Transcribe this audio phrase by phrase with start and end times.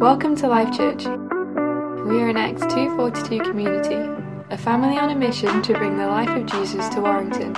[0.00, 1.06] Welcome to Life Church.
[1.06, 3.94] We are an Acts 242 community,
[4.50, 7.54] a family on a mission to bring the life of Jesus to Warrington.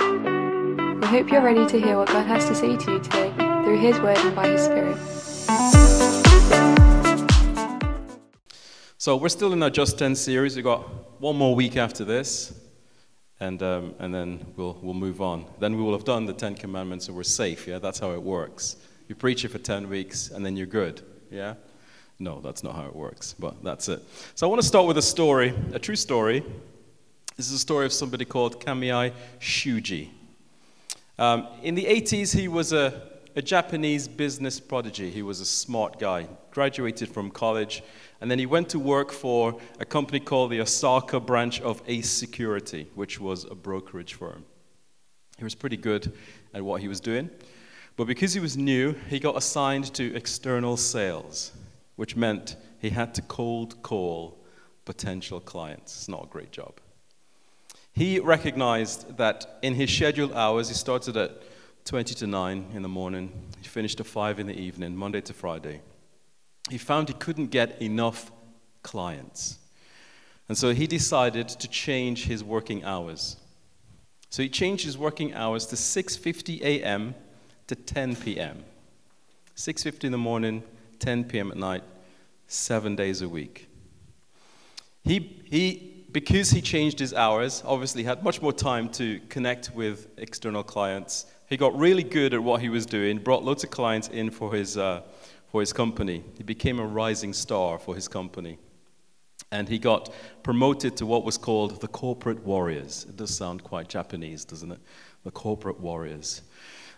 [1.01, 3.79] We hope you're ready to hear what God has to say to you today through
[3.79, 4.97] His Word and by His Spirit.
[8.97, 10.55] So we're still in our Just 10 series.
[10.55, 12.57] We've got one more week after this,
[13.41, 15.47] and, um, and then we'll, we'll move on.
[15.59, 17.79] Then we will have done the Ten Commandments and we're safe, yeah?
[17.79, 18.77] That's how it works.
[19.11, 21.55] You preach it for 10 weeks, and then you're good, yeah?
[22.17, 24.01] No, that's not how it works, but that's it.
[24.35, 26.45] So I want to start with a story, a true story.
[27.35, 30.11] This is a story of somebody called Kamiai Shuji.
[31.19, 33.01] Um, in the 80s, he was a,
[33.35, 35.11] a Japanese business prodigy.
[35.11, 37.83] He was a smart guy, graduated from college,
[38.21, 42.09] and then he went to work for a company called the Osaka branch of Ace
[42.09, 44.45] Security, which was a brokerage firm.
[45.37, 46.13] He was pretty good
[46.53, 47.29] at what he was doing,
[48.01, 51.51] but because he was new, he got assigned to external sales
[51.97, 54.39] which meant he had to cold call
[54.85, 55.93] potential clients.
[55.93, 56.79] It's not a great job.
[57.93, 61.43] He recognized that in his scheduled hours, he started at
[61.85, 63.31] 20 to 9 in the morning,
[63.61, 65.81] he finished at 5 in the evening, Monday to Friday.
[66.71, 68.31] He found he couldn't get enough
[68.81, 69.59] clients.
[70.49, 73.37] And so he decided to change his working hours.
[74.31, 77.13] So he changed his working hours to 6:50 a.m.
[77.67, 78.63] to 10 p.m.
[79.55, 80.63] 6:50 in the morning,
[80.99, 81.51] 10 p.m.
[81.51, 81.83] at night,
[82.47, 83.67] seven days a week.
[85.03, 90.07] He, he, because he changed his hours, obviously had much more time to connect with
[90.17, 91.25] external clients.
[91.47, 94.53] He got really good at what he was doing, brought loads of clients in for
[94.53, 95.01] his, uh,
[95.47, 96.23] for his company.
[96.37, 98.57] He became a rising star for his company.
[99.51, 103.05] And he got promoted to what was called the corporate warriors.
[103.09, 104.79] It does sound quite Japanese, doesn't it?
[105.23, 106.41] The corporate warriors.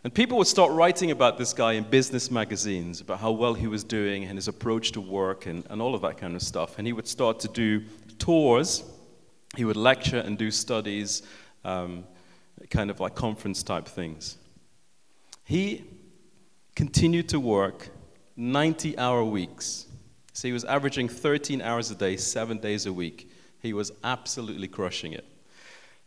[0.04, 3.68] And people would start writing about this guy in business magazines, about how well he
[3.68, 6.78] was doing and his approach to work and, and all of that kind of stuff.
[6.78, 7.84] And he would start to do
[8.20, 8.84] tours,
[9.56, 11.24] he would lecture and do studies,
[11.64, 12.04] um,
[12.70, 14.38] kind of like conference type things.
[15.46, 15.86] He
[16.76, 17.88] continued to work
[18.36, 19.86] 90 hour weeks.
[20.34, 23.32] So he was averaging 13 hours a day, seven days a week.
[23.62, 25.26] He was absolutely crushing it.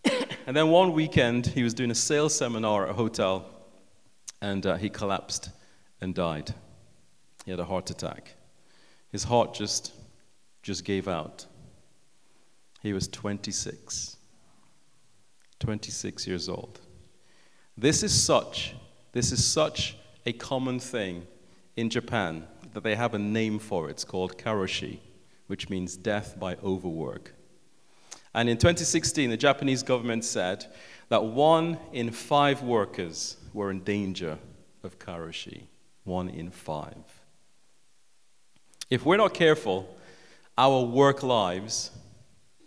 [0.47, 3.56] and then one weekend, he was doing a sales seminar at a hotel
[4.41, 5.51] and uh, he collapsed
[6.01, 6.55] and died.
[7.45, 8.35] He had a heart attack.
[9.11, 9.93] His heart just,
[10.63, 11.47] just gave out.
[12.83, 14.17] He was 26.
[15.59, 16.81] 26 years old.
[17.77, 18.75] This is such,
[19.13, 21.27] this is such a common thing
[21.77, 23.93] in Japan that they have a name for it.
[23.93, 24.99] It's called karoshi,
[25.47, 27.33] which means death by overwork.
[28.35, 30.67] And in 2016, the Japanese government said
[31.09, 34.39] that one in five workers were in danger
[34.83, 35.63] of karoshi.
[36.05, 37.05] One in five.
[38.91, 39.97] If we're not careful,
[40.59, 41.91] our work lives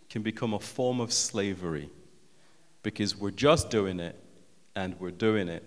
[0.10, 1.90] can become a form of slavery
[2.82, 4.22] because we're just doing it
[4.76, 5.64] and we're doing it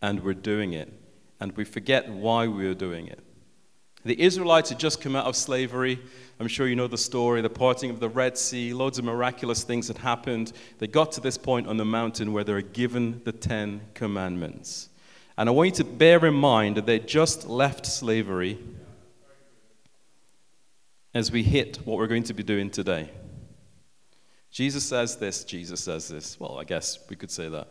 [0.00, 0.90] and we're doing it
[1.40, 3.18] and we forget why we're doing it.
[4.04, 5.98] The Israelites had just come out of slavery.
[6.40, 9.62] I'm sure you know the story the parting of the Red Sea, loads of miraculous
[9.62, 10.52] things had happened.
[10.78, 14.88] They got to this point on the mountain where they were given the Ten Commandments.
[15.36, 18.58] And I want you to bear in mind that they just left slavery
[21.14, 23.10] as we hit what we're going to be doing today.
[24.50, 26.38] Jesus says this, Jesus says this.
[26.38, 27.68] Well, I guess we could say that.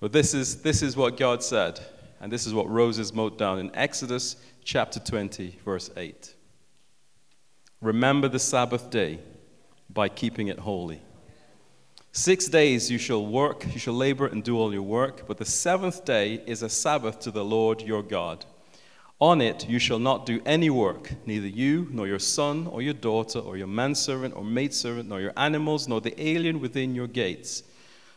[0.00, 1.80] But this is, this is what God said,
[2.24, 6.34] and this is what Moses mote down in Exodus chapter 20, verse 8.
[7.82, 9.18] Remember the Sabbath day
[9.90, 11.02] by keeping it holy.
[12.12, 15.44] Six days you shall work, you shall labor and do all your work, but the
[15.44, 18.46] seventh day is a Sabbath to the Lord your God.
[19.20, 22.94] On it you shall not do any work, neither you, nor your son, or your
[22.94, 27.64] daughter, or your manservant, or maidservant, nor your animals, nor the alien within your gates.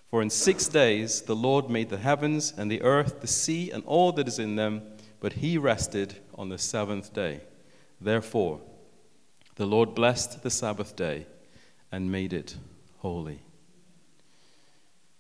[0.09, 3.83] For in six days the Lord made the heavens and the earth, the sea, and
[3.85, 4.81] all that is in them
[5.19, 7.41] but he rested on the seventh day.
[7.99, 8.61] Therefore,
[9.55, 11.25] the Lord blessed the Sabbath day
[11.91, 12.55] and made it
[12.99, 13.41] holy.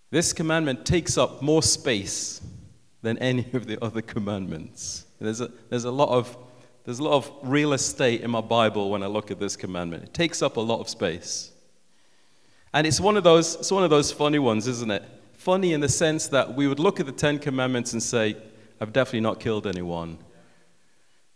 [0.09, 2.41] This commandment takes up more space
[3.01, 5.05] than any of the other commandments.
[5.19, 6.37] There's a, there's a, lot, of,
[6.85, 10.03] there's a lot of real estate in my Bible when I look at this commandment.
[10.03, 11.51] It takes up a lot of space.
[12.77, 15.01] And it's one of those, it's one of those funny ones, isn't it?
[15.33, 18.37] Funny in the sense that we would look at the Ten Commandments and say,
[18.79, 20.19] I've definitely not killed anyone.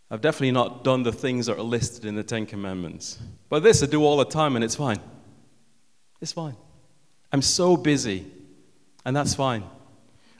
[0.08, 3.18] I've definitely not done the things that are listed in the Ten Commandments.
[3.48, 5.00] But this I do all the time and it's fine.
[6.20, 6.54] It's fine.
[7.32, 8.24] I'm so busy,
[9.04, 9.64] and that's fine.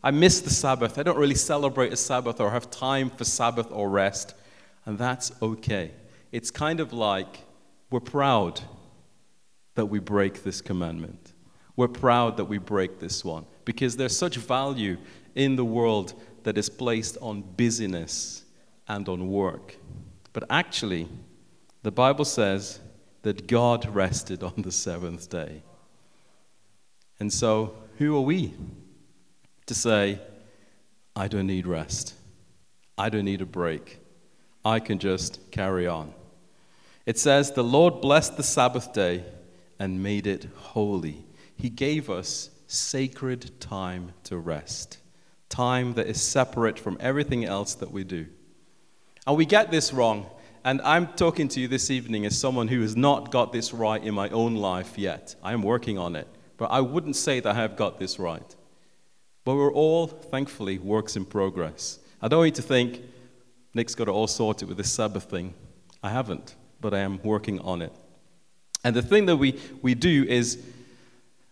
[0.05, 0.99] I miss the Sabbath.
[1.01, 4.35] I don't really celebrate a Sabbath or have time for Sabbath or rest.
[4.87, 5.91] And that's okay.
[6.31, 7.41] It's kind of like
[7.91, 8.61] we're proud
[9.75, 11.33] that we break this commandment.
[11.77, 14.99] We're proud that we break this one because there's such value
[15.35, 18.45] in the world that is placed on busyness
[18.89, 19.77] and on work.
[20.33, 21.09] But actually,
[21.83, 22.81] the Bible says
[23.23, 25.63] that God rested on the seventh day.
[27.21, 28.53] And so, who are we
[29.67, 30.21] to say,
[31.15, 32.15] I don't need rest?
[32.99, 33.99] I don't need a break.
[34.65, 36.13] I can just carry on.
[37.07, 39.25] It says, The Lord blessed the Sabbath day
[39.83, 41.27] and made it holy.
[41.57, 44.99] He gave us sacred time to rest,
[45.49, 48.27] time that is separate from everything else that we do.
[49.27, 50.27] And we get this wrong.
[50.63, 54.01] And I'm talking to you this evening as someone who has not got this right
[54.01, 55.35] in my own life yet.
[55.43, 56.29] I am working on it.
[56.59, 58.55] But I wouldn't say that I have got this right.
[59.43, 61.99] But we're all, thankfully, works in progress.
[62.21, 63.03] I don't need to think,
[63.75, 65.55] Nick's got it all sorted with this Sabbath thing.
[66.05, 67.93] I haven't, but I am working on it.
[68.85, 70.63] And the thing that we, we do is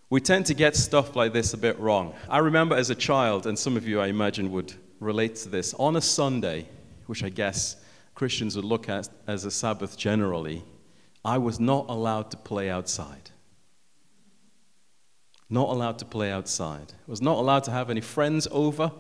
[0.09, 2.15] we tend to get stuff like this a bit wrong.
[2.29, 5.73] I remember as a child, and some of you I imagine would relate to this,
[5.75, 6.67] on a Sunday,
[7.07, 7.77] which I guess
[8.15, 10.65] Christians would look at as a Sabbath generally,
[11.25, 13.31] I was not allowed to play outside.
[15.49, 16.93] Not allowed to play outside.
[17.07, 18.93] I was not allowed to have any friends over.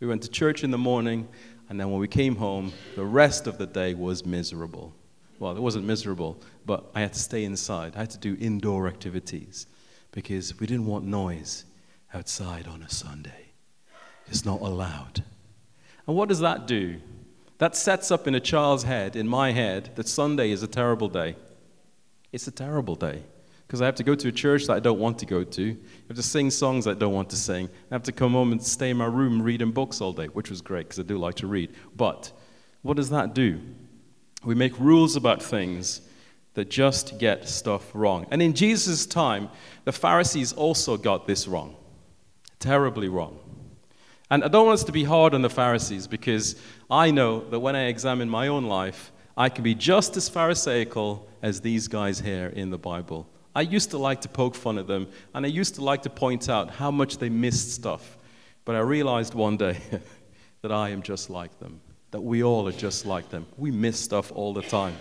[0.00, 1.28] We went to church in the morning,
[1.68, 4.94] and then when we came home, the rest of the day was miserable.
[5.38, 7.94] Well, it wasn't miserable, but I had to stay inside.
[7.96, 9.66] I had to do indoor activities
[10.12, 11.64] because we didn't want noise
[12.14, 13.52] outside on a Sunday.
[14.28, 15.22] It's not allowed.
[16.06, 17.00] And what does that do?
[17.58, 21.08] That sets up in a child's head, in my head, that Sunday is a terrible
[21.08, 21.36] day.
[22.32, 23.22] It's a terrible day
[23.66, 25.70] because I have to go to a church that I don't want to go to.
[25.70, 27.68] I have to sing songs I don't want to sing.
[27.90, 30.50] I have to come home and stay in my room reading books all day, which
[30.50, 31.74] was great because I do like to read.
[31.96, 32.30] But
[32.82, 33.60] what does that do?
[34.46, 36.00] We make rules about things
[36.54, 38.26] that just get stuff wrong.
[38.30, 39.50] And in Jesus' time,
[39.84, 41.74] the Pharisees also got this wrong,
[42.60, 43.40] terribly wrong.
[44.30, 46.54] And I don't want us to be hard on the Pharisees because
[46.88, 51.28] I know that when I examine my own life, I can be just as Pharisaical
[51.42, 53.28] as these guys here in the Bible.
[53.52, 56.10] I used to like to poke fun at them, and I used to like to
[56.10, 58.16] point out how much they missed stuff.
[58.64, 59.78] But I realized one day
[60.62, 61.80] that I am just like them,
[62.10, 63.46] that we all are just like them.
[63.56, 64.96] We miss stuff all the time.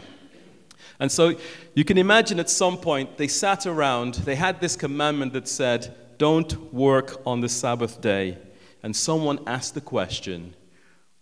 [1.00, 1.36] And so
[1.74, 5.96] you can imagine at some point they sat around, they had this commandment that said,
[6.18, 8.38] Don't work on the Sabbath day.
[8.82, 10.56] And someone asked the question,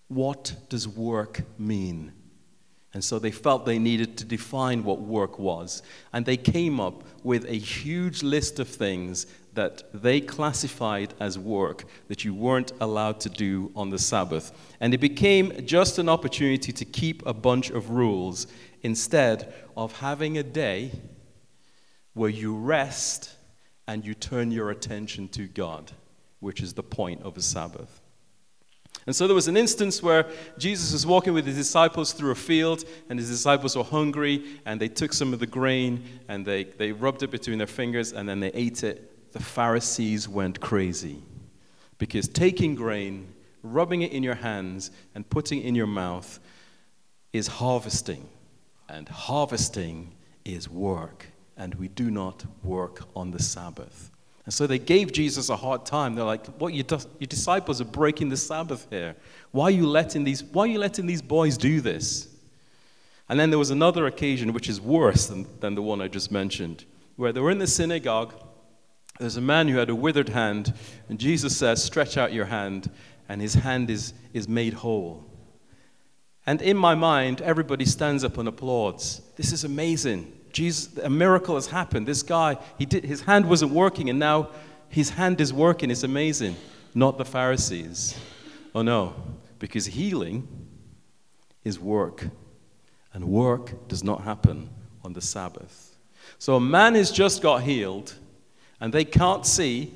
[0.07, 2.13] What does work mean?
[2.93, 5.81] And so they felt they needed to define what work was.
[6.11, 11.85] And they came up with a huge list of things that they classified as work
[12.07, 14.51] that you weren't allowed to do on the Sabbath.
[14.79, 18.47] And it became just an opportunity to keep a bunch of rules
[18.81, 20.91] instead of having a day
[22.13, 23.35] where you rest
[23.87, 25.91] and you turn your attention to God,
[26.39, 28.01] which is the point of a Sabbath.
[29.05, 30.25] And so there was an instance where
[30.57, 34.79] Jesus was walking with his disciples through a field, and his disciples were hungry, and
[34.79, 38.29] they took some of the grain and they, they rubbed it between their fingers, and
[38.29, 39.12] then they ate it.
[39.33, 41.21] The Pharisees went crazy
[41.97, 43.27] because taking grain,
[43.63, 46.39] rubbing it in your hands, and putting it in your mouth
[47.33, 48.29] is harvesting
[48.89, 50.13] and harvesting
[50.45, 51.25] is work,
[51.57, 54.11] and we do not work on the Sabbath.
[54.45, 56.15] And so they gave Jesus a hard time.
[56.15, 56.85] They're like, "What your,
[57.19, 59.15] your disciples are breaking the Sabbath here.
[59.51, 62.27] Why are you letting these Why are you letting these boys do this?"
[63.29, 66.29] And then there was another occasion which is worse than, than the one I just
[66.29, 66.83] mentioned,
[67.15, 68.33] where they were in the synagogue.
[69.19, 70.73] There's a man who had a withered hand,
[71.07, 72.89] and Jesus says, Stretch out your hand,
[73.29, 75.23] and his hand is, is made whole.
[76.45, 79.21] And in my mind, everybody stands up and applauds.
[79.35, 80.31] This is amazing.
[80.51, 82.07] Jesus, a miracle has happened.
[82.07, 84.49] This guy, he did, his hand wasn't working, and now
[84.89, 85.89] his hand is working.
[85.89, 86.55] It's amazing.
[86.93, 88.17] Not the Pharisees.
[88.75, 89.15] Oh no,
[89.59, 90.47] because healing
[91.63, 92.27] is work,
[93.13, 94.69] and work does not happen
[95.03, 95.97] on the Sabbath.
[96.37, 98.15] So a man has just got healed,
[98.83, 99.91] and they can't see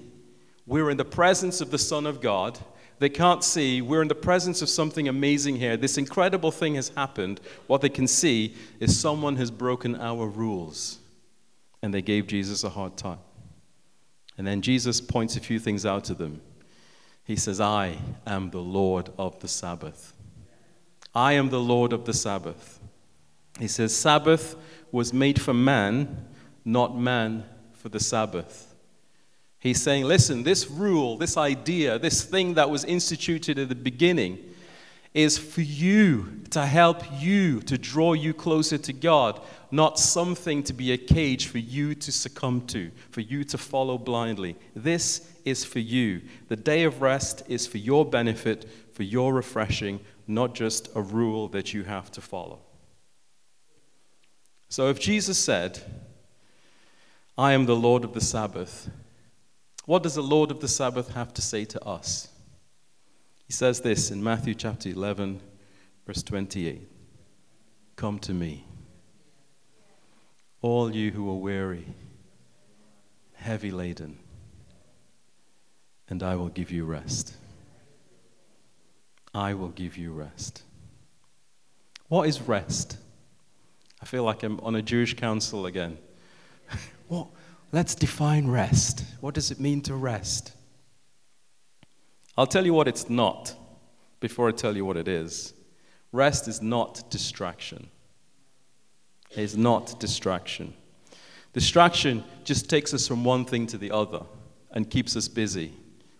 [0.66, 2.58] we're in the presence of the Son of God
[3.00, 3.82] they can't see.
[3.82, 5.78] We're in the presence of something amazing here.
[5.78, 7.40] This incredible thing has happened.
[7.68, 11.00] What they can see is someone has broken our rules.
[11.84, 13.20] And they gave Jesus a hard time.
[14.38, 16.42] And then Jesus points a few things out to them.
[17.24, 20.14] He says, I am the Lord of the Sabbath.
[21.14, 22.80] I am the Lord of the Sabbath.
[23.60, 24.56] He says, Sabbath
[24.92, 26.28] was made for man,
[26.66, 28.67] not man for the Sabbath.
[29.68, 34.40] He's saying, listen, this rule, this idea, this thing that was instituted at the beginning
[35.14, 40.72] is for you, to help you, to draw you closer to God, not something to
[40.72, 44.56] be a cage for you to succumb to, for you to follow blindly.
[44.74, 46.22] This is for you.
[46.48, 51.50] The day of rest is for your benefit, for your refreshing, not just a rule
[51.50, 52.60] that you have to follow.
[54.70, 55.82] So if Jesus said,
[57.38, 58.90] I am the Lord of the Sabbath,
[59.88, 62.28] what does the Lord of the Sabbath have to say to us?
[63.46, 65.40] He says this in Matthew chapter 11,
[66.06, 66.82] verse 28
[67.96, 68.66] Come to me,
[70.62, 71.88] all you who are weary,
[73.36, 74.20] heavy laden,
[76.10, 77.38] and I will give you rest.
[79.34, 80.64] I will give you rest.
[82.10, 82.98] What is rest?
[84.02, 85.98] I feel like I'm on a Jewish council again.
[87.08, 87.28] what?
[87.72, 89.04] Let's define rest.
[89.20, 90.54] What does it mean to rest?
[92.38, 93.56] I'll tell you what it's not
[94.20, 95.54] before I tell you what it is.
[96.12, 97.90] Rest is not distraction.
[99.32, 100.74] It is not distraction.
[101.52, 104.22] Distraction just takes us from one thing to the other
[104.72, 105.74] and keeps us busy,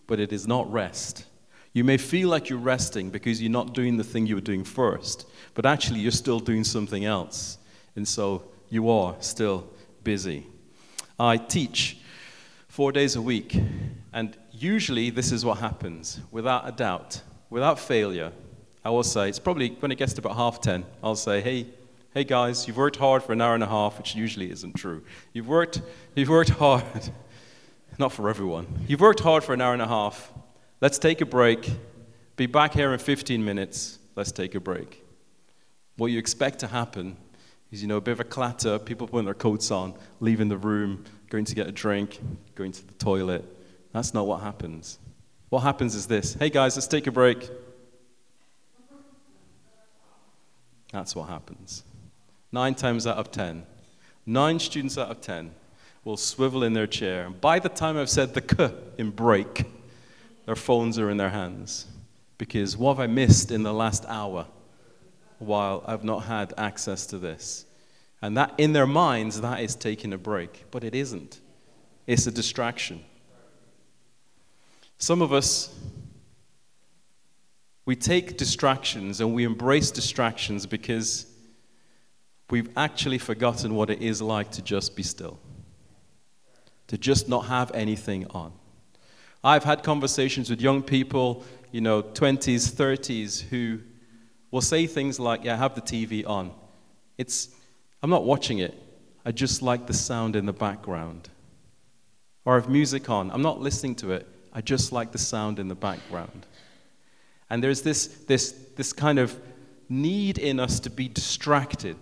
[0.06, 1.24] but it is not rest.
[1.72, 4.64] You may feel like you're resting because you're not doing the thing you were doing
[4.64, 7.58] first, but actually you're still doing something else.
[7.96, 9.70] And so you are still
[10.02, 10.46] busy.
[11.18, 11.98] I teach
[12.68, 13.60] four days a week,
[14.12, 18.30] and usually this is what happens without a doubt, without failure.
[18.84, 21.66] I will say, it's probably when it gets to about half ten, I'll say, hey,
[22.14, 25.02] hey guys, you've worked hard for an hour and a half, which usually isn't true.
[25.32, 25.82] You've worked,
[26.14, 26.84] you've worked hard,
[27.98, 28.66] not for everyone.
[28.86, 30.32] You've worked hard for an hour and a half.
[30.80, 31.68] Let's take a break.
[32.36, 33.98] Be back here in 15 minutes.
[34.14, 35.04] Let's take a break.
[35.96, 37.16] What you expect to happen
[37.70, 40.56] is, you know, a bit of a clatter, people putting their coats on, leaving the
[40.56, 42.20] room, going to get a drink,
[42.54, 43.44] going to the toilet.
[43.92, 44.98] That's not what happens.
[45.48, 47.48] What happens is this hey guys, let's take a break.
[50.92, 51.84] That's what happens.
[52.50, 53.66] Nine times out of ten,
[54.24, 55.52] nine students out of ten
[56.04, 57.26] will swivel in their chair.
[57.26, 59.64] And by the time I've said the k in break,
[60.46, 61.86] their phones are in their hands.
[62.38, 64.46] Because what have I missed in the last hour?
[65.38, 67.66] While I've not had access to this.
[68.20, 70.64] And that in their minds, that is taking a break.
[70.70, 71.40] But it isn't.
[72.06, 73.04] It's a distraction.
[74.98, 75.74] Some of us,
[77.84, 81.26] we take distractions and we embrace distractions because
[82.50, 85.38] we've actually forgotten what it is like to just be still,
[86.88, 88.52] to just not have anything on.
[89.44, 93.78] I've had conversations with young people, you know, 20s, 30s, who
[94.50, 96.52] will say things like, Yeah, I have the TV on.
[97.16, 97.48] It's,
[98.02, 98.74] I'm not watching it.
[99.24, 101.28] I just like the sound in the background.
[102.44, 103.30] Or I have music on.
[103.30, 104.26] I'm not listening to it.
[104.52, 106.46] I just like the sound in the background.
[107.50, 109.38] And there's this, this, this kind of
[109.88, 111.96] need in us to be distracted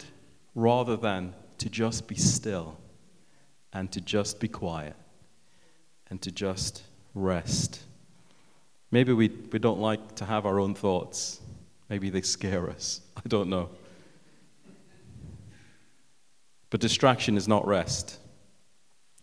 [0.54, 2.78] rather than to just be still
[3.72, 4.94] and to just be quiet
[6.10, 6.82] and to just
[7.14, 7.80] rest.
[8.90, 11.40] Maybe we, we don't like to have our own thoughts.
[11.88, 13.00] Maybe they scare us.
[13.16, 13.71] I don't know.
[16.71, 18.19] But distraction is not rest.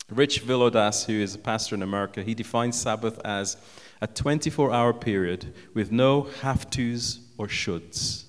[0.09, 3.57] Rich Villodas, who is a pastor in America, he defines Sabbath as
[4.01, 8.25] a 24 hour period with no have tos or shoulds.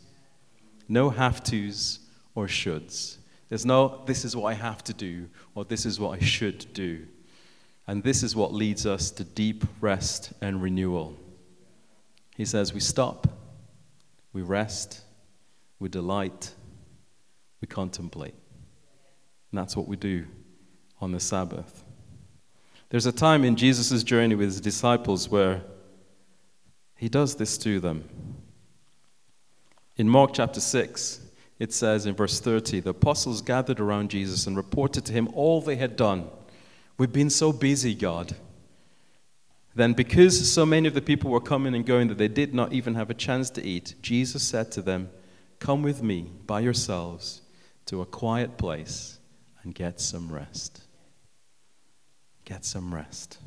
[0.88, 2.00] No have tos
[2.34, 3.18] or shoulds.
[3.48, 6.72] There's no, this is what I have to do, or this is what I should
[6.72, 7.06] do.
[7.86, 11.16] And this is what leads us to deep rest and renewal.
[12.36, 13.28] He says, We stop
[14.34, 15.00] we rest,
[15.78, 16.52] we delight,
[17.62, 18.34] we contemplate.
[19.50, 20.26] And that's what we do
[21.00, 21.84] on the Sabbath.
[22.90, 25.62] There's a time in Jesus' journey with his disciples where
[26.96, 28.08] he does this to them.
[29.96, 31.20] In Mark chapter 6,
[31.60, 35.60] it says in verse 30 the apostles gathered around Jesus and reported to him all
[35.60, 36.28] they had done.
[36.98, 38.34] We've been so busy, God.
[39.74, 42.72] Then, because so many of the people were coming and going that they did not
[42.72, 45.10] even have a chance to eat, Jesus said to them,
[45.58, 47.42] Come with me by yourselves
[47.86, 49.18] to a quiet place
[49.62, 50.82] and get some rest.
[52.44, 53.38] Get some rest.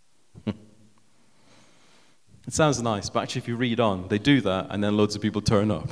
[0.46, 0.54] it
[2.48, 5.22] sounds nice, but actually, if you read on, they do that, and then loads of
[5.22, 5.88] people turn up.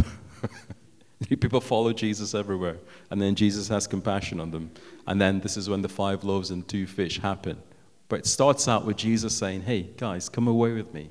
[1.41, 2.79] people follow Jesus everywhere,
[3.11, 4.73] and then Jesus has compassion on them.
[5.07, 7.63] And then this is when the five loaves and two fish happen.
[8.09, 11.11] But it starts out with Jesus saying, Hey, guys, come away with me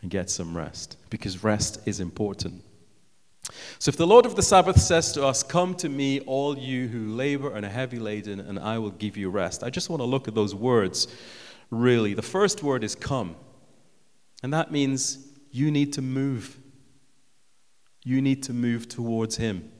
[0.00, 2.62] and get some rest, because rest is important.
[3.78, 6.88] So if the Lord of the Sabbath says to us, Come to me, all you
[6.88, 10.00] who labor and are heavy laden, and I will give you rest, I just want
[10.00, 11.08] to look at those words
[11.70, 12.14] really.
[12.14, 13.36] The first word is come.
[14.42, 16.58] And that means you need to move.
[18.04, 19.70] You need to move towards Him.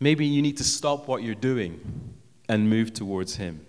[0.00, 2.14] Maybe you need to stop what you're doing
[2.48, 3.66] and move towards Him.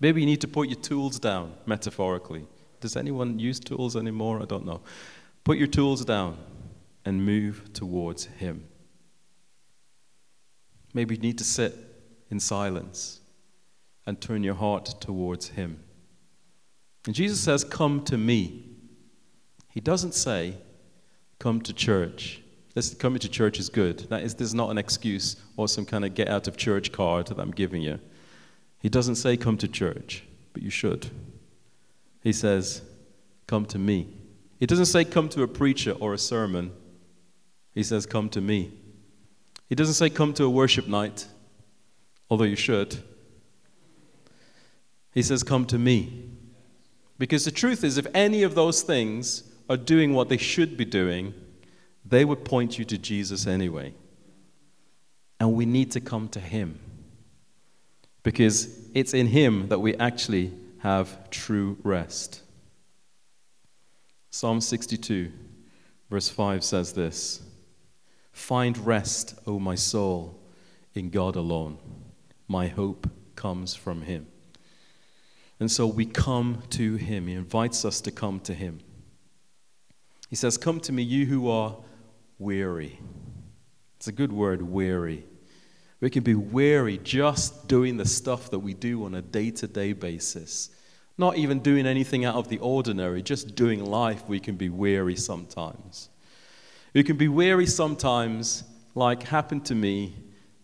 [0.00, 2.46] Maybe you need to put your tools down, metaphorically.
[2.80, 4.42] Does anyone use tools anymore?
[4.42, 4.80] I don't know.
[5.44, 6.38] Put your tools down
[7.04, 8.66] and move towards Him.
[10.94, 11.74] Maybe you need to sit
[12.30, 13.20] in silence
[14.06, 15.82] and turn your heart towards Him.
[17.06, 18.64] And Jesus says, Come to me.
[19.68, 20.54] He doesn't say,
[21.38, 22.42] Come to church.
[22.74, 24.00] This, coming to church is good.
[24.10, 26.92] That is, this is not an excuse or some kind of get out of church
[26.92, 27.98] card that I'm giving you.
[28.80, 31.10] He doesn't say, Come to church, but you should.
[32.22, 32.82] He says,
[33.46, 34.08] Come to me.
[34.58, 36.72] He doesn't say, Come to a preacher or a sermon.
[37.72, 38.72] He says, Come to me.
[39.68, 41.26] He doesn't say, Come to a worship night,
[42.28, 43.02] although you should.
[45.12, 46.30] He says, Come to me.
[47.18, 50.86] Because the truth is, if any of those things are doing what they should be
[50.86, 51.34] doing,
[52.04, 53.92] they would point you to Jesus anyway.
[55.38, 56.80] And we need to come to Him.
[58.22, 62.42] Because it's in Him that we actually have true rest.
[64.30, 65.32] Psalm 62,
[66.10, 67.42] verse 5 says this
[68.32, 70.40] Find rest, O my soul,
[70.94, 71.78] in God alone.
[72.48, 74.26] My hope comes from Him.
[75.58, 77.26] And so we come to Him.
[77.26, 78.80] He invites us to come to Him.
[80.30, 81.76] He says, Come to me, you who are
[82.38, 82.98] weary.
[83.96, 85.24] It's a good word, weary.
[86.00, 89.66] We can be weary just doing the stuff that we do on a day to
[89.66, 90.70] day basis.
[91.18, 95.16] Not even doing anything out of the ordinary, just doing life, we can be weary
[95.16, 96.08] sometimes.
[96.94, 98.64] We can be weary sometimes,
[98.94, 100.14] like happened to me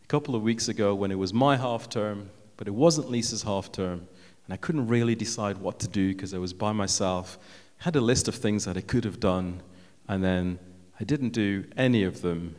[0.03, 3.43] a couple of weeks ago when it was my half term, but it wasn't Lisa's
[3.43, 4.09] half term,
[4.47, 7.39] and I couldn't really decide what to do because I was by myself.
[7.79, 9.61] Had a list of things that I could have done,
[10.09, 10.59] and then
[10.99, 12.57] I didn't do any of them.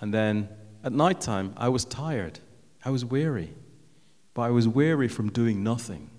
[0.00, 0.48] And then
[0.82, 2.38] at night time, I was tired.
[2.84, 3.54] I was weary.
[4.34, 6.10] But I was weary from doing nothing.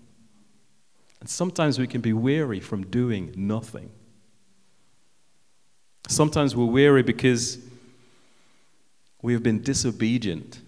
[1.19, 3.91] And sometimes we can be weary from doing nothing.
[6.08, 7.58] Sometimes we're weary because
[9.21, 10.60] we have been disobedient.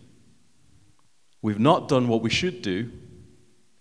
[1.41, 2.91] We've not done what we should do.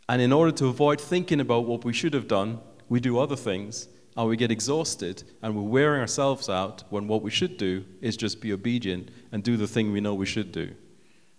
[0.08, 3.36] And in order to avoid thinking about what we should have done, we do other
[3.36, 7.84] things and we get exhausted and we're wearing ourselves out when what we should do
[8.00, 10.74] is just be obedient and do the thing we know we should do.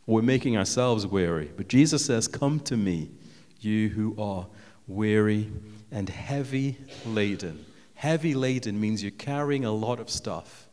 [0.05, 1.51] We're making ourselves weary.
[1.55, 3.11] But Jesus says, Come to me,
[3.59, 4.47] you who are
[4.87, 5.51] weary
[5.91, 7.65] and heavy laden.
[7.93, 10.67] Heavy laden means you're carrying a lot of stuff.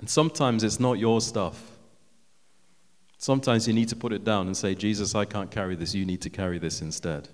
[0.00, 1.70] And sometimes it's not your stuff.
[3.16, 5.94] Sometimes you need to put it down and say, Jesus, I can't carry this.
[5.94, 7.28] You need to carry this instead.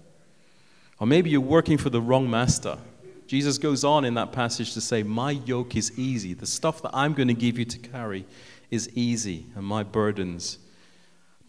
[1.01, 2.79] Or maybe you're working for the wrong master.
[3.27, 6.35] Jesus goes on in that passage to say, My yoke is easy.
[6.35, 8.27] The stuff that I'm going to give you to carry
[8.71, 10.59] is easy, and my burdens,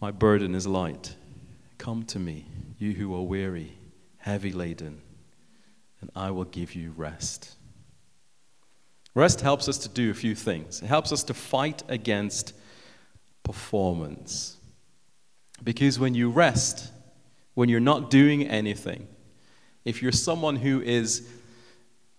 [0.00, 1.14] my burden is light.
[1.78, 2.46] Come to me,
[2.78, 3.76] you who are weary,
[4.16, 5.00] heavy laden,
[6.00, 7.54] and I will give you rest.
[9.14, 10.80] Rest helps us to do a few things.
[10.80, 12.54] It helps us to fight against
[13.42, 14.56] performance.
[15.62, 16.90] Because when you rest,
[17.54, 19.06] when you're not doing anything,
[19.84, 21.28] if you're someone who is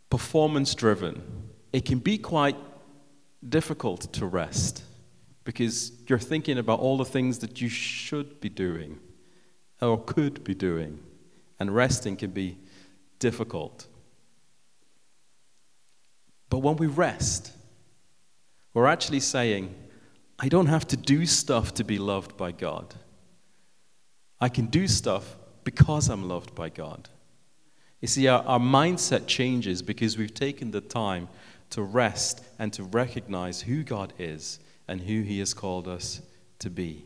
[0.09, 1.21] performance driven,
[1.71, 2.57] it can be quite
[3.47, 4.83] difficult to rest
[5.43, 8.99] because you're thinking about all the things that you should be doing
[9.81, 10.99] or could be doing,
[11.59, 12.57] and resting can be
[13.19, 13.87] difficult.
[16.49, 17.51] But when we rest,
[18.73, 19.73] we're actually saying,
[20.39, 22.93] I don't have to do stuff to be loved by God.
[24.39, 27.09] I can do stuff because I'm loved by God.
[28.03, 31.29] You see, our, our mindset changes because we've taken the time
[31.69, 36.21] to rest and to recognize who God is and who He has called us
[36.59, 37.05] to be.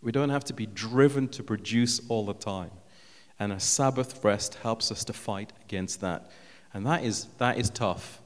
[0.00, 2.72] We don't have to be driven to produce all the time.
[3.38, 6.32] And a Sabbath rest helps us to fight against that.
[6.74, 8.20] And that is, that is tough.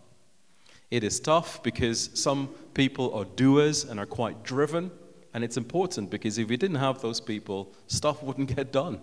[0.90, 4.90] It is tough because some people are doers and are quite driven.
[5.34, 9.02] And it's important because if we didn't have those people, stuff wouldn't get done.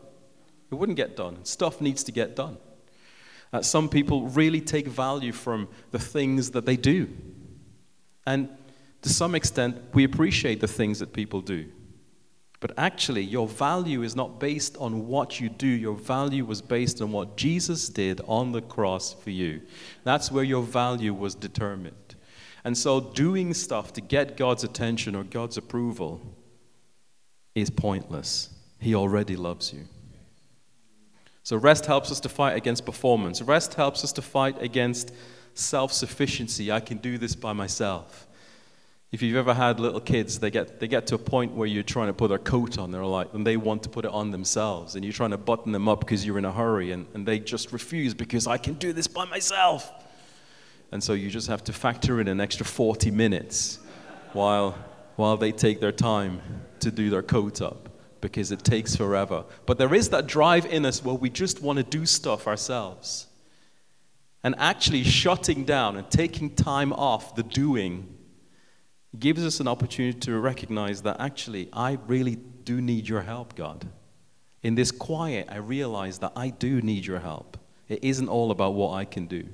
[0.72, 1.46] It wouldn't get done.
[1.46, 2.58] Stuff needs to get done.
[3.54, 7.08] Uh, some people really take value from the things that they do.
[8.26, 8.50] And
[9.04, 11.68] to some extent, we appreciate the things that people do.
[12.60, 15.68] But actually, your value is not based on what you do.
[15.68, 19.62] Your value was based on what Jesus did on the cross for you.
[20.06, 22.16] That's where your value was determined.
[22.64, 26.22] And so, doing stuff to get God's attention or God's approval
[27.54, 28.50] is pointless.
[28.80, 29.88] He already loves you.
[31.44, 33.42] So, rest helps us to fight against performance.
[33.42, 35.14] Rest helps us to fight against
[35.54, 36.72] self sufficiency.
[36.72, 38.28] I can do this by myself.
[39.12, 41.84] If you've ever had little kids, they get, they get to a point where you're
[41.84, 44.32] trying to put their coat on, they're like, and they want to put it on
[44.32, 47.28] themselves, and you're trying to button them up because you're in a hurry, and, and
[47.28, 49.92] they just refuse because I can do this by myself.
[50.92, 53.78] And so you just have to factor in an extra 40 minutes
[54.32, 54.72] while,
[55.16, 56.42] while they take their time
[56.80, 57.90] to do their coat up
[58.24, 59.44] because it takes forever.
[59.66, 63.28] But there is that drive in us where we just want to do stuff ourselves.
[64.46, 68.18] And actually shutting down and taking time off the doing
[69.20, 73.86] gives us an opportunity to recognize that actually I really do need your help, God.
[74.64, 77.58] In this quiet, I realize that I do need your help.
[77.90, 79.46] It isn't all about what I can do.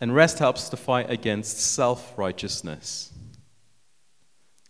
[0.00, 3.12] And rest helps to fight against self righteousness,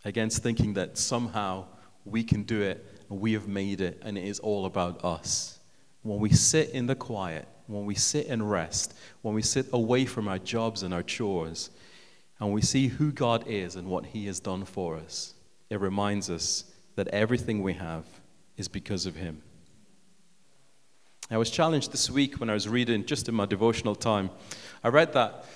[0.05, 1.67] against thinking that somehow
[2.05, 5.59] we can do it and we have made it and it is all about us.
[6.03, 10.05] When we sit in the quiet, when we sit and rest, when we sit away
[10.05, 11.71] from our jobs and our chores,
[12.40, 15.35] and we see who God is and what He has done for us,
[15.71, 16.64] it reminds us
[16.97, 18.05] that everything we have
[18.57, 19.43] is because of Him.
[21.31, 24.29] I was challenged this week when I was reading, just in my devotional time.
[24.83, 25.47] I read that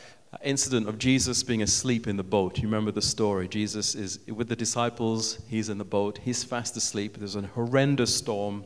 [0.43, 2.59] incident of Jesus being asleep in the boat.
[2.59, 3.49] You remember the story?
[3.49, 7.17] Jesus is with the disciples, he's in the boat, he's fast asleep.
[7.17, 8.65] There's a horrendous storm.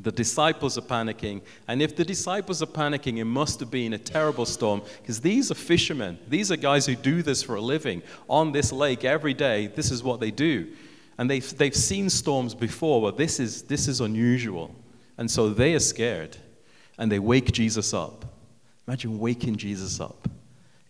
[0.00, 1.42] The disciples are panicking.
[1.68, 5.50] And if the disciples are panicking, it must have been a terrible storm because these
[5.50, 6.18] are fishermen.
[6.28, 9.68] These are guys who do this for a living on this lake every day.
[9.68, 10.72] This is what they do.
[11.16, 14.74] And they've, they've seen storms before, but this is, this is unusual.
[15.16, 16.36] And so they are scared
[16.98, 18.24] and they wake Jesus up.
[18.86, 20.28] Imagine waking Jesus up.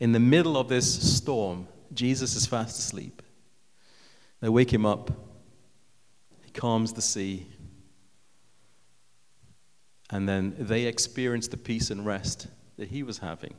[0.05, 3.23] In the middle of this storm, Jesus is fast asleep.
[4.41, 5.11] They wake him up.
[6.45, 7.47] He calms the sea
[10.11, 13.55] and then they experience the peace and rest that he was having.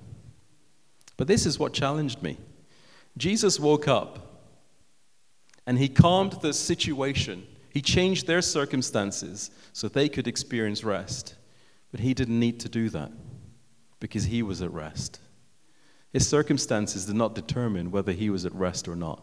[1.18, 2.38] But this is what challenged me.
[3.18, 4.44] Jesus woke up
[5.66, 7.48] and he calmed the situation.
[7.72, 11.34] He changed their circumstances so they could experience rest.
[11.90, 13.12] But he didn't need to do that
[14.00, 15.22] because he was at rest.
[16.16, 19.22] His circumstances did not determine whether he was at rest or not.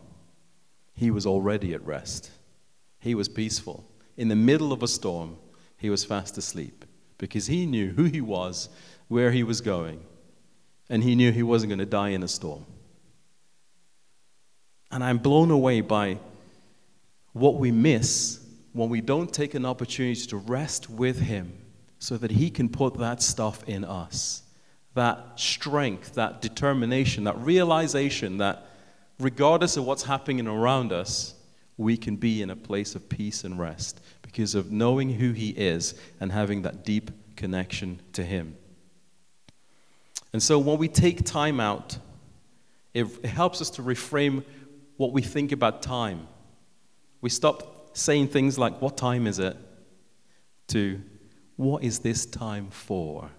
[0.92, 2.30] He was already at rest.
[2.98, 3.90] He was peaceful.
[4.18, 5.38] In the middle of a storm,
[5.78, 6.84] he was fast asleep
[7.16, 8.68] because he knew who he was,
[9.08, 10.04] where he was going,
[10.90, 12.66] and he knew he wasn't going to die in a storm.
[14.90, 16.18] And I'm blown away by
[17.32, 18.38] what we miss
[18.74, 21.54] when we don't take an opportunity to rest with him
[21.98, 24.42] so that he can put that stuff in us.
[24.94, 28.66] That strength, that determination, that realization that
[29.18, 31.34] regardless of what's happening around us,
[31.76, 35.50] we can be in a place of peace and rest because of knowing who He
[35.50, 38.56] is and having that deep connection to Him.
[40.32, 41.98] And so when we take time out,
[42.94, 44.44] it, helps us to reframe
[44.96, 46.26] what we think about time.
[47.20, 49.56] We stop saying things like, What time is it?
[50.68, 51.00] to,
[51.56, 53.30] What is this time for?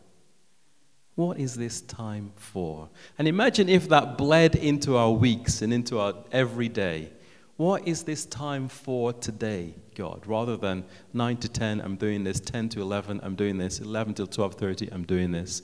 [1.15, 2.89] What is this time for?
[3.17, 7.11] And imagine if that bled into our weeks and into our everyday.
[7.57, 10.23] What is this time for today, God?
[10.25, 14.15] Rather than 9 to 10, I'm doing this, 10 to 11, I'm doing this, 11
[14.15, 15.61] till 12:30, I'm doing this.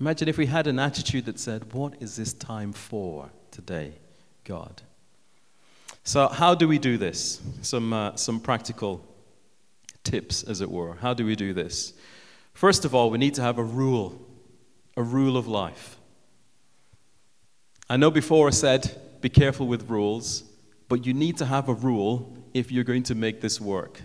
[0.00, 3.98] Imagine if we had an attitude that said, "What is this time for today,
[4.44, 4.82] God?"
[6.02, 7.40] So, how do we do this?
[7.62, 9.04] Some uh, some practical
[10.02, 10.94] tips, as it were.
[10.94, 11.92] How do we do this?
[12.52, 14.27] First of all, we need to have a rule,
[14.98, 15.96] a rule of life.
[17.88, 20.42] I know before I said, be careful with rules.
[20.88, 24.02] But you need to have a rule if you're going to make this work.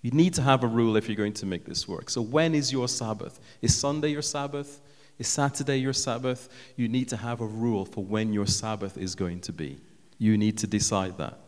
[0.00, 2.08] You need to have a rule if you're going to make this work.
[2.08, 3.40] So, when is your Sabbath?
[3.62, 4.80] Is Sunday your Sabbath?
[5.18, 6.48] Is Saturday your Sabbath?
[6.76, 9.80] You need to have a rule for when your Sabbath is going to be.
[10.18, 11.38] You need to decide that.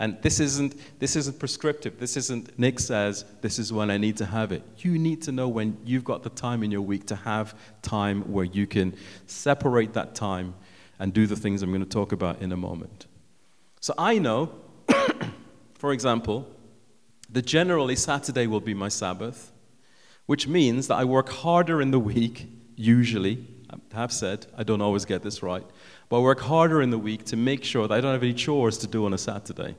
[0.00, 1.98] And this isn't, this isn't prescriptive.
[1.98, 4.62] This isn't Nick says, this is when I need to have it.
[4.78, 8.22] You need to know when you've got the time in your week to have time
[8.32, 8.94] where you can
[9.26, 10.54] separate that time
[11.00, 13.06] and do the things I'm going to talk about in a moment.
[13.80, 14.52] So I know,
[15.74, 16.48] for example,
[17.30, 19.52] that generally Saturday will be my Sabbath,
[20.26, 23.44] which means that I work harder in the week, usually.
[23.70, 25.64] I have said, I don't always get this right,
[26.08, 28.34] but I work harder in the week to make sure that I don't have any
[28.34, 29.74] chores to do on a Saturday.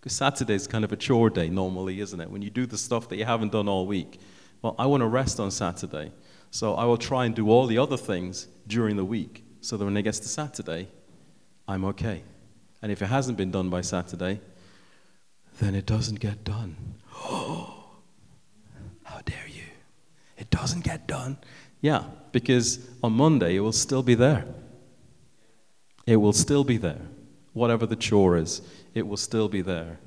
[0.00, 2.30] Because Saturday is kind of a chore day normally, isn't it?
[2.30, 4.20] When you do the stuff that you haven't done all week.
[4.62, 6.12] Well, I want to rest on Saturday.
[6.50, 9.84] So I will try and do all the other things during the week so that
[9.84, 10.88] when it gets to Saturday,
[11.66, 12.22] I'm okay.
[12.80, 14.40] And if it hasn't been done by Saturday,
[15.60, 16.76] then it doesn't get done.
[17.14, 17.90] Oh,
[19.02, 19.64] how dare you?
[20.36, 21.38] It doesn't get done.
[21.80, 24.46] Yeah, because on Monday it will still be there.
[26.06, 27.00] It will still be there.
[27.52, 28.62] Whatever the chore is,
[28.98, 29.98] it will still be there.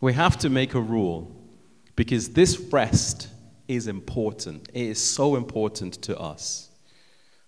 [0.00, 1.30] We have to make a rule
[1.96, 3.28] because this rest
[3.68, 4.68] is important.
[4.72, 6.70] It is so important to us.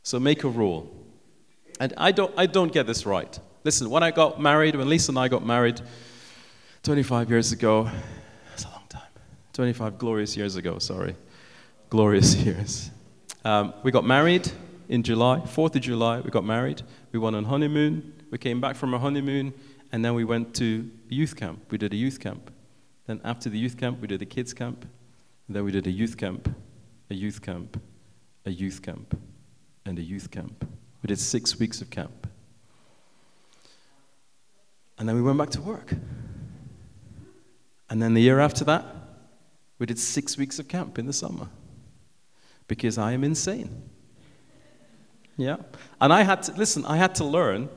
[0.03, 0.95] So make a rule.
[1.81, 3.39] And I don't, I don't get this right.
[3.65, 5.81] Listen, when I got married, when Lisa and I got married
[6.83, 7.89] 25 years ago,
[8.51, 9.03] that's a long time.
[9.53, 11.15] 25 glorious years ago, sorry.
[11.91, 12.91] Glorious years.
[13.45, 14.51] Um, we got married
[14.89, 16.83] in July, 4th of July, we got married.
[17.13, 18.13] We went on honeymoon.
[18.31, 19.53] We came back from our honeymoon,
[19.93, 21.61] and then we went to youth camp.
[21.71, 22.51] We did a youth camp.
[23.07, 24.87] Then after the youth camp, we did a kids camp.
[25.49, 26.55] Then we did a youth camp,
[27.11, 27.81] a youth camp,
[28.47, 29.19] a youth camp,
[29.85, 30.67] and a youth camp.
[31.03, 32.27] We did six weeks of camp.
[34.99, 35.93] And then we went back to work.
[37.91, 38.87] And then the year after that,
[39.79, 41.49] we did six weeks of camp in the summer
[42.67, 43.83] because I am insane.
[45.37, 45.57] Yeah.
[46.01, 47.69] And I had to, listen, I had to learn.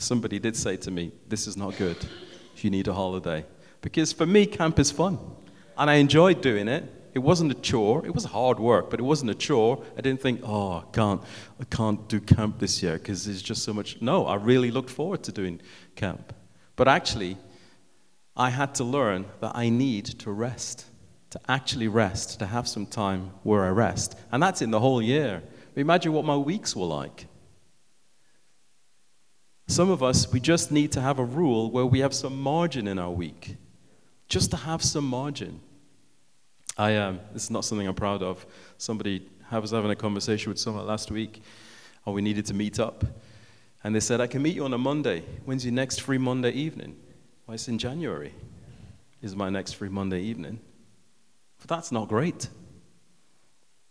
[0.00, 1.96] Somebody did say to me, This is not good.
[2.56, 3.44] You need a holiday.
[3.82, 5.18] Because for me, camp is fun.
[5.76, 6.84] And I enjoyed doing it.
[7.12, 8.06] It wasn't a chore.
[8.06, 9.84] It was hard work, but it wasn't a chore.
[9.98, 11.22] I didn't think, oh, I can't,
[11.60, 14.00] I can't do camp this year because there's just so much.
[14.00, 15.60] No, I really looked forward to doing
[15.96, 16.32] camp.
[16.76, 17.36] But actually,
[18.36, 20.86] I had to learn that I need to rest,
[21.30, 24.18] to actually rest, to have some time where I rest.
[24.32, 25.42] And that's in the whole year.
[25.76, 27.26] Imagine what my weeks were like.
[29.70, 32.88] Some of us, we just need to have a rule where we have some margin
[32.88, 33.54] in our week,
[34.26, 35.60] just to have some margin.
[36.76, 38.44] I um, this is not something I'm proud of.
[38.78, 41.40] Somebody I was having a conversation with someone last week,
[42.04, 43.04] and we needed to meet up,
[43.84, 45.22] and they said I can meet you on a Monday.
[45.44, 46.96] When's your next free Monday evening?
[47.46, 48.34] Well, it's in January.
[49.22, 50.58] Is my next free Monday evening?
[51.60, 52.48] But that's not great.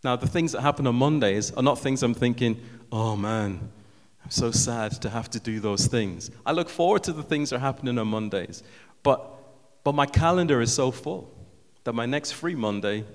[0.04, 2.60] Now, the things that happen on Mondays are not things I'm thinking,
[2.92, 3.72] oh man,
[4.24, 6.30] I'm so sad to have to do those things.
[6.46, 8.64] I look forward to the things that are happening on Mondays,
[9.04, 11.34] but, but my calendar is so full
[11.84, 13.06] that my next free Monday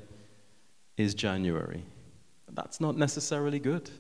[0.97, 1.85] is January.
[2.53, 3.91] That's not necessarily good.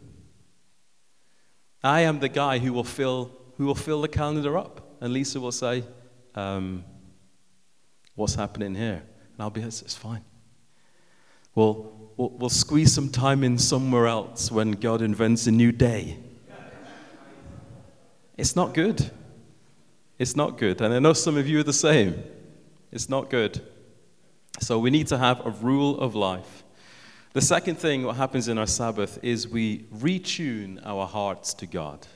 [1.82, 4.80] I am the guy who will fill, who will fill the calendar up.
[5.00, 5.84] And Lisa will say,
[6.34, 6.84] um,
[8.14, 9.02] What's happening here?
[9.32, 10.24] And I'll be, It's, it's fine.
[11.54, 16.18] We'll, we'll, we'll squeeze some time in somewhere else when God invents a new day.
[18.36, 19.10] It's not good.
[20.18, 20.80] It's not good.
[20.80, 22.22] And I know some of you are the same.
[22.92, 23.60] It's not good.
[24.60, 26.62] So we need to have a rule of life.
[27.32, 32.06] The second thing, what happens in our Sabbath, is we retune our hearts to God.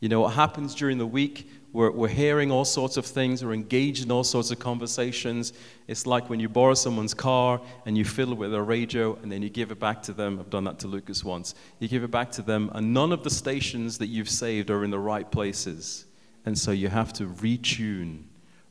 [0.00, 3.54] You know, what happens during the week, we're, we're hearing all sorts of things, we're
[3.54, 5.52] engaged in all sorts of conversations.
[5.88, 9.42] It's like when you borrow someone's car and you fiddle with a radio and then
[9.42, 10.38] you give it back to them.
[10.38, 11.54] I've done that to Lucas once.
[11.78, 14.84] You give it back to them, and none of the stations that you've saved are
[14.84, 16.04] in the right places.
[16.44, 18.24] And so you have to retune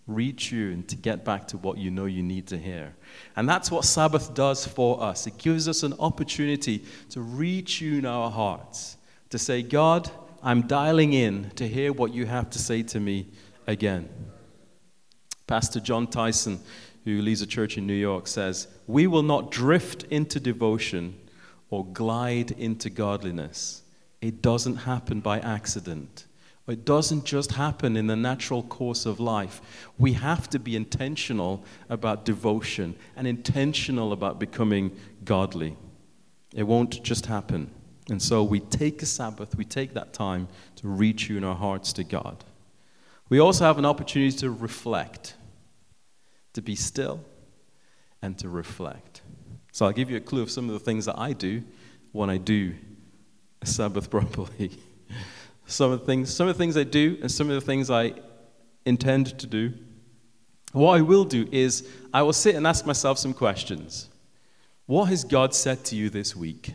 [0.10, 2.94] retune to get back to what you know you need to hear.
[3.36, 5.28] And that's what Sabbath does for us.
[5.28, 8.98] It gives us an opportunity to retune our hearts,
[9.30, 10.10] to say, God,
[10.44, 13.28] I'm dialing in to hear what you have to say to me
[13.68, 14.10] again.
[15.46, 16.60] Pastor Jon Tyson,
[17.06, 21.16] who leads a church in New York, says, We will not drift into devotion
[21.70, 23.84] or glide into godliness.
[24.20, 26.26] It doesn't happen by accident.
[26.68, 29.90] It doesn't just happen in the natural course of life.
[29.98, 35.76] We have to be intentional about devotion and intentional about becoming godly.
[36.56, 37.72] It won't just happen.
[38.10, 42.04] And so we take a Sabbath, we take that time to retune our hearts to
[42.04, 42.44] God.
[43.30, 45.36] We also have an opportunity to reflect,
[46.54, 47.22] to be still,
[48.22, 49.22] and to reflect.
[49.72, 51.64] So I'll give you a clue of some of the things that I do
[52.12, 52.74] when I do
[53.62, 54.72] a Sabbath properly
[55.72, 57.90] some of the things, some of the things I do and some of the things
[57.90, 58.14] I
[58.86, 59.74] intend to do.
[60.74, 64.10] What I will do is I will sit and ask myself some questions.
[64.86, 66.74] What has God said to you this week?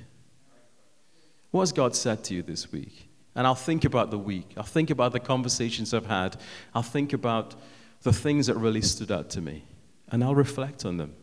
[1.57, 3.09] What has God said to you this week?
[3.35, 4.53] And I'll think about the week.
[4.59, 6.37] I'll think about the conversations I've had.
[6.75, 7.55] I'll think about
[8.03, 9.65] the things that really stood out to me.
[10.11, 11.15] And I'll reflect on them.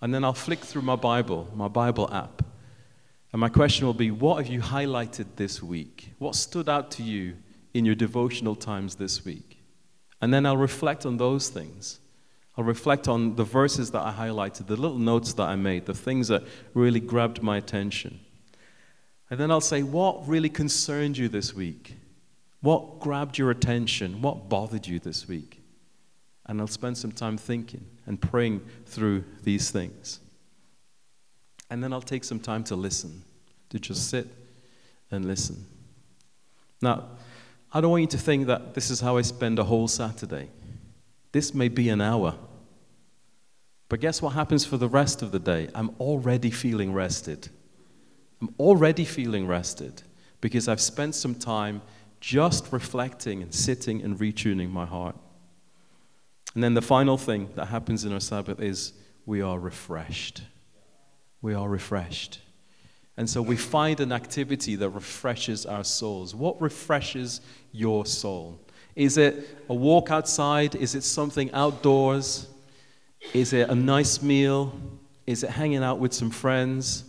[0.00, 2.46] And then I'll flick through my Bible, my Bible app,
[3.30, 6.14] and my question will be what have you highlighted this week?
[6.18, 7.36] What stood out to you
[7.74, 9.58] in your devotional times this week?
[10.22, 12.00] And then I'll reflect on those things.
[12.56, 15.92] I'll reflect on the verses that I highlighted, the little notes that I made, the
[15.92, 18.20] things that really grabbed my attention.
[19.30, 21.96] And then I'll say, what really concerned you this week?
[22.60, 24.22] What grabbed your attention?
[24.22, 25.60] What bothered you this week?
[26.46, 30.20] And I'll spend some time thinking and praying through these things.
[31.70, 33.22] And then I'll take some time to listen,
[33.70, 34.28] to just sit
[35.10, 35.66] and listen.
[36.80, 37.04] Now,
[37.72, 40.50] I don't want you to think that this is how I spend a whole Saturday.
[41.32, 42.36] This may be an hour.
[43.88, 45.68] But guess what happens for the rest of the day?
[45.74, 47.48] I'm already feeling rested.
[48.40, 50.02] I'm already feeling rested
[50.40, 51.82] because I've spent some time
[52.20, 55.16] just reflecting and sitting and retuning my heart.
[56.54, 58.92] And then the final thing that happens in our Sabbath is
[59.26, 60.42] we are refreshed.
[61.42, 62.40] We are refreshed.
[63.16, 66.34] And so we find an activity that refreshes our souls.
[66.34, 67.40] What refreshes
[67.72, 68.58] your soul?
[68.94, 70.74] Is it a walk outside?
[70.74, 72.48] Is it something outdoors?
[73.32, 74.78] Is it a nice meal?
[75.26, 77.04] Is it hanging out with some friends?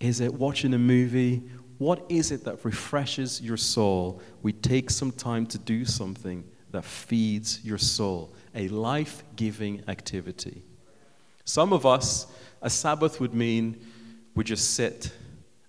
[0.00, 1.42] Is it watching a movie?
[1.78, 4.20] What is it that refreshes your soul?
[4.42, 10.62] We take some time to do something that feeds your soul, a life giving activity.
[11.44, 12.26] Some of us,
[12.62, 13.84] a Sabbath would mean
[14.34, 15.12] we just sit,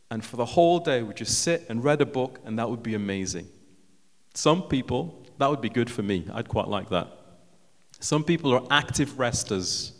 [0.09, 2.81] and for the whole day we just sit and read a book, and that would
[2.81, 3.47] be amazing.
[4.33, 6.25] Some people, that would be good for me.
[6.33, 7.07] I'd quite like that.
[7.99, 9.93] Some people are active resters.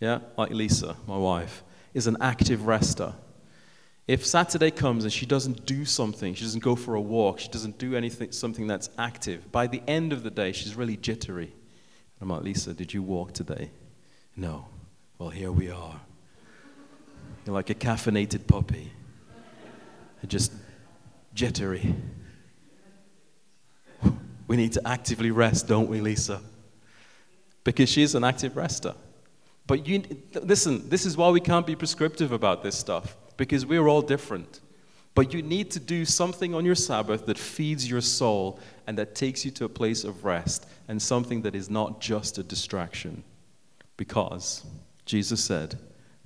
[0.00, 3.14] Yeah, like Lisa, my wife, is an active rester.
[4.08, 7.48] If Saturday comes and she doesn't do something, she doesn't go for a walk, she
[7.48, 11.52] doesn't do anything, something that's active, by the end of the day, she's really jittery.
[12.18, 13.70] I'm like, Lisa, did you walk today?
[14.34, 14.64] No.
[15.18, 16.00] Well, here we are.
[17.44, 18.90] You're like a caffeinated puppy,
[20.26, 20.52] just
[21.34, 21.94] jittery.
[24.46, 26.40] We need to actively rest, don't we, Lisa?
[27.62, 28.94] Because she's an active rester.
[29.66, 30.02] But you,
[30.42, 34.60] listen, this is why we can't be prescriptive about this stuff because we're all different.
[35.14, 39.14] But you need to do something on your Sabbath that feeds your soul and that
[39.14, 43.24] takes you to a place of rest and something that is not just a distraction.
[43.96, 44.64] Because
[45.06, 45.78] Jesus said,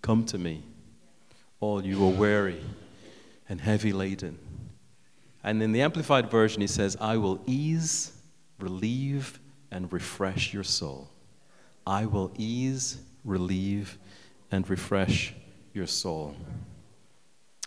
[0.03, 0.65] Come to me,
[1.61, 2.61] all you are weary
[3.49, 4.39] and heavy laden.
[5.45, 8.13] And in the Amplified Version, he says, I will ease,
[8.59, 9.39] relieve,
[9.71, 11.09] and refresh your soul.
[11.87, 13.99] I will ease, relieve,
[14.51, 15.35] and refresh
[15.73, 16.37] your soul.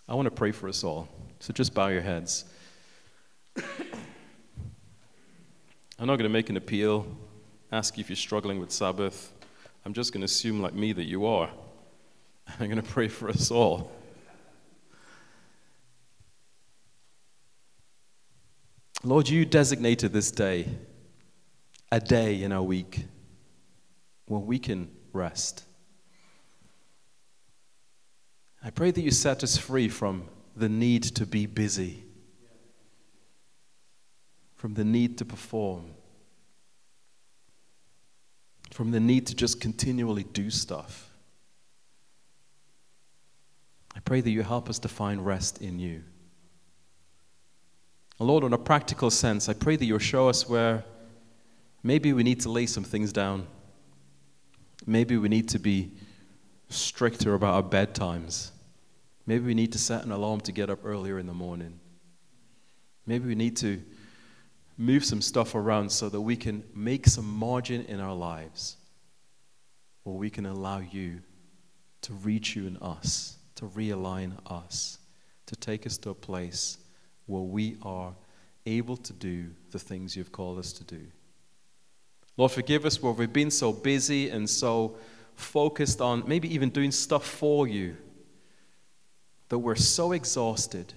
[0.08, 1.08] I want to pray for us all.
[1.40, 2.44] So just bow your heads.
[5.98, 7.06] I'm not going to make an appeal,
[7.72, 9.32] ask you if you're struggling with Sabbath.
[9.84, 11.50] I'm just going to assume, like me, that you are.
[12.60, 13.90] I'm going to pray for us all.
[19.02, 20.68] Lord, you designated this day
[21.92, 23.04] a day in our week
[24.26, 25.65] when we can rest.
[28.66, 30.24] I pray that you set us free from
[30.56, 32.02] the need to be busy,
[34.56, 35.94] from the need to perform,
[38.72, 41.12] from the need to just continually do stuff.
[43.94, 46.02] I pray that you help us to find rest in you.
[48.18, 50.84] Lord, in a practical sense, I pray that you'll show us where
[51.84, 53.46] maybe we need to lay some things down.
[54.86, 55.92] Maybe we need to be
[56.68, 58.50] stricter about our bedtimes.
[59.26, 61.80] Maybe we need to set an alarm to get up earlier in the morning.
[63.06, 63.82] Maybe we need to
[64.78, 68.76] move some stuff around so that we can make some margin in our lives
[70.04, 71.20] where we can allow you
[72.02, 74.98] to retune us, to realign us,
[75.46, 76.78] to take us to a place
[77.26, 78.14] where we are
[78.66, 81.00] able to do the things you've called us to do.
[82.36, 84.96] Lord, forgive us where we've been so busy and so
[85.34, 87.96] focused on maybe even doing stuff for you
[89.48, 90.92] that we're so exhausted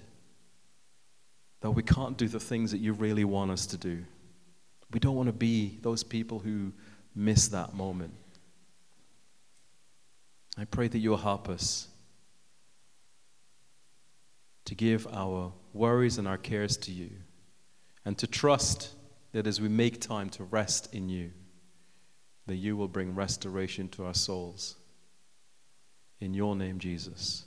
[1.60, 4.04] that we can't do the things that you really want us to do.
[4.92, 6.72] We don't want to be those people who
[7.14, 8.14] miss that moment.
[10.58, 11.88] I pray that you'll help us
[14.64, 17.10] to give our worries and our cares to you
[18.04, 18.94] and to trust
[19.32, 21.30] that as we make time to rest in you,
[22.46, 24.76] that you will bring restoration to our souls.
[26.20, 27.44] In your name, Jesus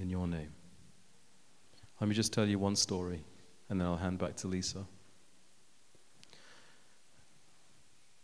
[0.00, 0.52] in your name.
[2.00, 3.22] Let me just tell you one story,
[3.68, 4.84] and then I'll hand back to Lisa.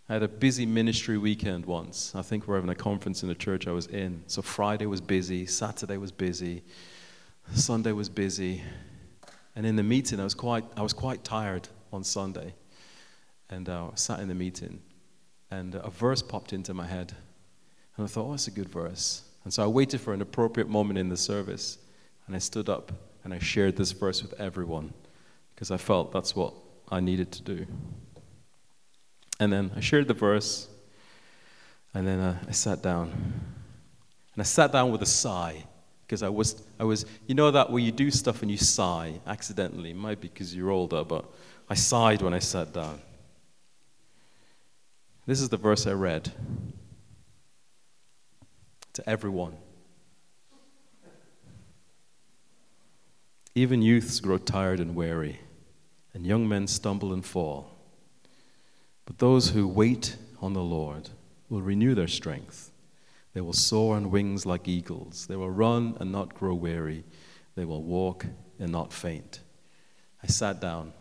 [0.08, 2.16] I had a busy ministry weekend once.
[2.16, 4.24] I think we're having a conference in the church I was in.
[4.26, 6.64] So Friday was busy, Saturday was busy,
[7.54, 8.62] Sunday was busy.
[9.54, 12.54] And in the meeting, I was quite, I was quite tired on Sunday.
[13.50, 14.80] And uh, I sat in the meeting,
[15.48, 17.12] and a verse popped into my head.
[17.96, 19.22] And I thought, oh, that's a good verse.
[19.44, 21.78] And so I waited for an appropriate moment in the service,
[22.26, 22.92] and I stood up
[23.24, 24.92] and I shared this verse with everyone
[25.54, 26.54] because I felt that's what
[26.90, 27.66] I needed to do.
[29.38, 30.68] And then I shared the verse,
[31.94, 33.10] and then uh, I sat down.
[34.34, 35.64] And And I sat down with a sigh
[36.06, 39.20] because I was, I was, you know that where you do stuff and you sigh
[39.26, 39.90] accidentally.
[39.90, 41.26] It might be because you're older, but
[41.68, 43.02] I sighed when I sat down.
[45.26, 46.32] This is the verse I read
[48.94, 49.56] to everyone.
[53.54, 55.40] Even youths grow tired and weary,
[56.14, 57.70] and young men stumble and fall.
[59.06, 61.10] But those who wait on the Lord
[61.48, 62.70] will renew their strength.
[63.34, 65.26] They will soar on wings like eagles.
[65.26, 67.04] They will run and not grow weary.
[67.56, 68.26] They will walk
[68.58, 69.40] and not faint.
[70.22, 70.92] I sat down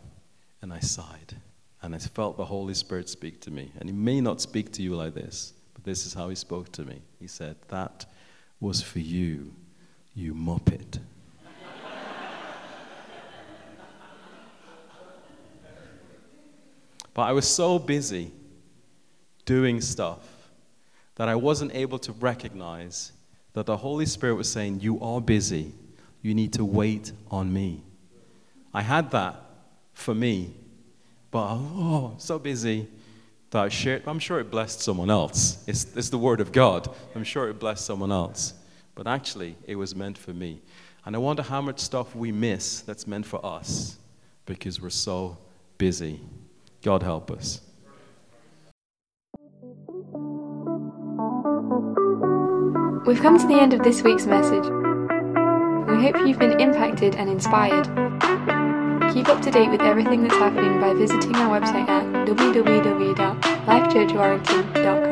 [0.62, 1.38] and I sighed,
[1.82, 3.72] and I felt the Holy Spirit speak to me.
[3.80, 5.54] And He may not speak to you like this,
[5.90, 7.02] this is how He spoke to me.
[7.20, 8.06] He said, That
[8.60, 9.52] was for you,
[10.14, 11.00] you muppet.
[17.14, 18.32] but I was so busy
[19.46, 20.52] doing stuff
[21.16, 23.12] that I wasn't able to recognize
[23.54, 25.74] that the Holy Spirit was saying, You are busy.
[26.22, 27.82] You need to wait on me.
[28.74, 29.42] I had that
[29.94, 30.54] for me,
[31.32, 32.88] but oh, so busy
[33.52, 34.04] that I shared.
[34.08, 35.64] I'm sure it blessed someone else.
[35.68, 36.88] It's, it's the Word of God.
[37.16, 38.54] I'm sure it blessed someone else.
[38.96, 40.62] But actually, it was meant for me.
[41.06, 43.98] And I wonder how much stuff we miss that's meant for us
[44.46, 45.38] because we're so
[45.78, 46.20] busy.
[46.84, 47.62] God help us.
[53.06, 54.66] We've come to the end of this week's message.
[55.88, 58.19] We hope you've been impacted and inspired.
[59.14, 65.09] Keep up to date with everything that's happening by visiting our website at www.lifechurchwarrington.com.